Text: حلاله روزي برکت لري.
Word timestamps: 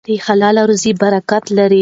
حلاله 0.25 0.61
روزي 0.69 0.91
برکت 1.01 1.45
لري. 1.57 1.79